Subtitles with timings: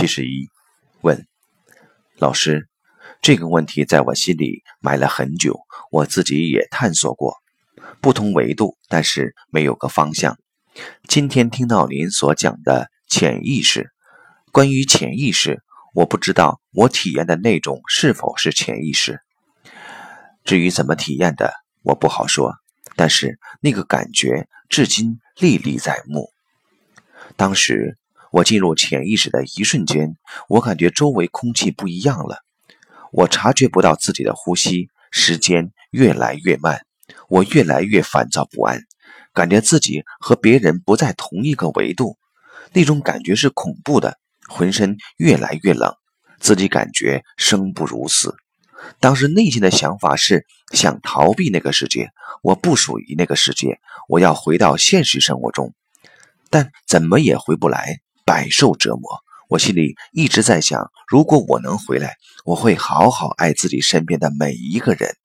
[0.00, 0.48] 七十一，
[1.02, 1.26] 问
[2.16, 2.70] 老师，
[3.20, 7.36] 这个问题在我心里埋了很久，我自己也探索过，
[8.00, 10.38] 不同维度，但是没有个方向。
[11.06, 13.90] 今天听到您所讲的潜意识，
[14.52, 15.62] 关于潜意识，
[15.92, 19.20] 我不知道我体验的那种是否是潜意识。
[20.44, 22.54] 至于怎么体验的，我不好说，
[22.96, 26.30] 但是那个感觉至今历历在目。
[27.36, 27.98] 当时
[28.32, 30.16] 我进入潜意识的一瞬间，
[30.48, 32.38] 我感觉周围空气不一样了，
[33.12, 36.80] 我察觉不到自己的呼吸，时间越来越慢，
[37.28, 38.82] 我越来越烦躁不安，
[39.32, 42.18] 感觉自己和别人不在同一个维度，
[42.72, 44.18] 那种感觉是恐怖的，
[44.48, 45.92] 浑身越来越冷，
[46.38, 48.36] 自己感觉生不如死。
[48.98, 52.10] 当时内心的想法是想逃避那个世界，
[52.42, 55.74] 我不属于那个世界，我要回到现实生活中。
[56.48, 59.18] 但怎么也回不来，百受折磨。
[59.48, 65.16] 我心里一直在想，如果我能回来，我会好好爱自己身边的每一个人。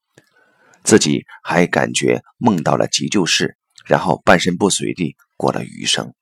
[0.83, 6.15] 自己还感觉梦到了急救室，然后半身不遂地过了余生，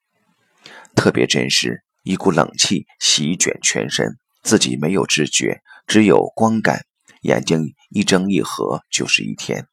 [0.94, 1.86] 特别真实。
[2.02, 6.82] 一股冷气席卷全身，自己没有知觉，只有光感，
[7.22, 9.68] 眼睛一睁一合就是一天，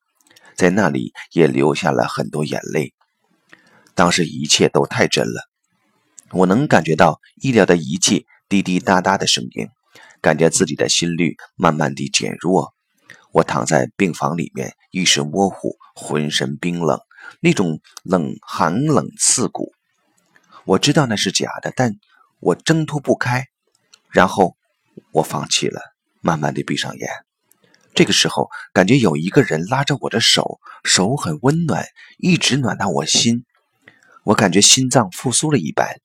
[0.55, 2.95] 在那里也流下了很多眼泪。
[3.97, 5.50] 当时一切都太真了，
[6.33, 9.69] 我能感觉到医疗的仪器滴滴答答的声音，
[10.21, 12.73] 感觉自己的心率慢慢地减弱。
[13.33, 17.01] 我躺在病房里面，意识模糊，浑身冰冷，
[17.41, 19.73] 那种冷寒冷刺骨。
[20.65, 21.97] 我知道那是假的，但
[22.39, 23.47] 我挣脱不开。
[24.11, 24.57] 然后
[25.13, 25.81] 我放弃了，
[26.21, 27.09] 慢慢地闭上眼。
[27.95, 31.87] 这个时候，感觉有一个人拉着我的手，手很温暖，
[32.19, 33.45] 一直暖到我心。
[34.25, 36.01] 我感觉心脏复苏了一般，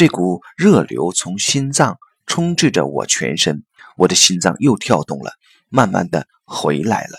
[0.00, 3.64] 这股热流从心脏充斥着我全身，
[3.98, 5.32] 我的心脏又跳动了，
[5.68, 7.18] 慢慢的回来了，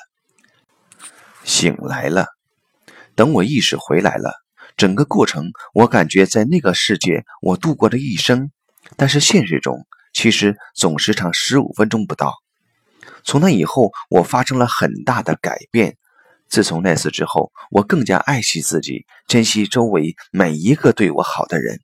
[1.43, 2.25] 醒来了。
[3.13, 4.33] 等我意识回来了，
[4.77, 8.49] 整个过程我感觉在那个世界我度过了一生，
[8.97, 12.33] 但是现实中其实总时长十五分钟不到。
[13.23, 15.97] 从那以后，我发生了很大的改变。
[16.49, 21.79] 自从那次之后，我更加爱惜自己，珍惜周围每一个对我好的人。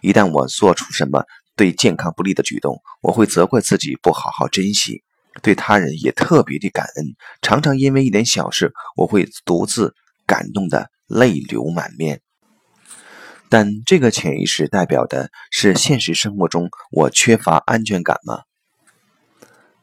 [0.00, 1.24] 一旦我做出什么
[1.56, 5.02] 对健康不利的举动，我会责怪自己不好好珍惜；
[5.42, 7.06] 对他人也特别的感恩。
[7.42, 9.94] 常常因为一点小事，我会独自
[10.26, 12.20] 感动的泪流满面。
[13.48, 18.42] 但这个潜意识代表的是现实生活中我缺乏安全感吗？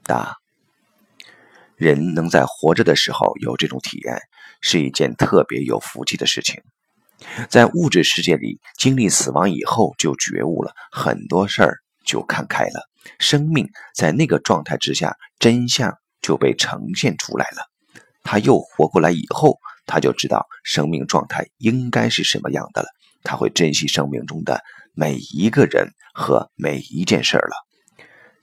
[0.04, 0.38] 答。
[1.76, 4.20] 人能在活着的时候有这种体验，
[4.62, 6.64] 是一件特别有福气的事情。
[7.50, 12.90] 在物质世界里经历死亡以后，就觉悟了很多事儿，就看开了。
[13.20, 17.66] 生命在那个状态之下，真相就被呈现出来了。
[18.24, 22.90] 他又活过来以后，他就知道生命状态应该是什么样的了。
[23.24, 24.62] 他会珍惜生命中的
[24.94, 27.66] 每一个人和每一件事了。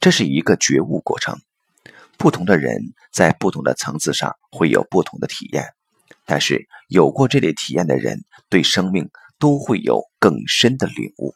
[0.00, 1.38] 这是一个觉悟过程。
[2.16, 5.64] 不同的人在不同的层次上会有不同的体验，
[6.26, 11.34] 但是有过这类体验的人对生命都会有更深的领悟。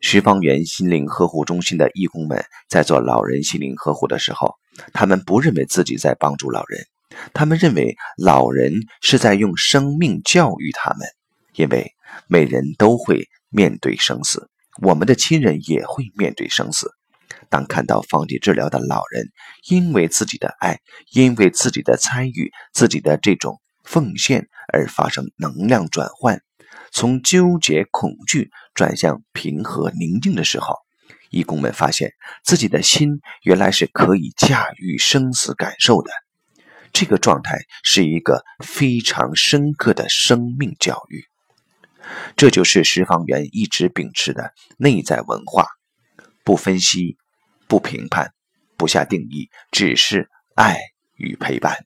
[0.00, 4.54] 十方圆心灵呵护中心的义工们在做老人心灵呵护的时候，
[4.94, 6.86] 他们不认为自己在帮助老人，
[7.34, 8.72] 他们认为老人
[9.02, 11.06] 是在用生命教育他们，
[11.54, 11.92] 因为
[12.28, 14.48] 每人都会面对生死，
[14.80, 16.90] 我们的亲人也会面对生死。
[17.48, 19.30] 当看到放弃治疗的老人，
[19.68, 20.80] 因为自己的爱，
[21.12, 26.40] 因为自己的参与，自己的这种奉献而发生能量转换，
[26.92, 30.76] 从纠结恐惧转向平和宁静的时候，
[31.30, 32.12] 义工们发现
[32.44, 36.10] 自己的心原来是可以驾驭生死感受的。
[36.92, 41.24] 这个状态是一个非常深刻的生命教育，
[42.36, 45.68] 这就是十方园一直秉持的内在文化，
[46.42, 47.16] 不分析。
[47.70, 48.32] 不评判，
[48.76, 50.76] 不下定义，只是爱
[51.14, 51.76] 与陪伴。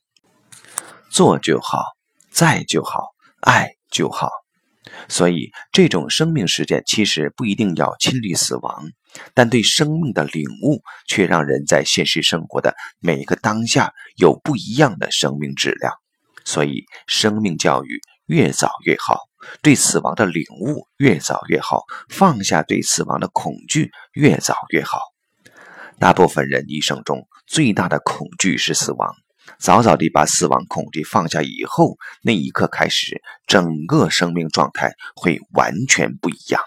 [1.11, 1.85] 做就好，
[2.31, 3.11] 在就好，
[3.43, 4.31] 爱就好。
[5.11, 8.87] 所以，这种生命实践其实不一定要亲历死亡，
[9.35, 15.93] 但对生命的领悟却让人在现实生活的每一个当下有不一样的生命质量。
[16.47, 19.21] 所以，生命教育越早越好，
[19.61, 25.14] 对死亡的领悟越早越好，放下对死亡的恐惧越早越好。
[25.99, 29.15] 大部分人一生中最大的恐惧是死亡，
[29.59, 36.61] 早早地把死亡恐惧放下以后，那一刻开始，整个生命状态会完全不一样。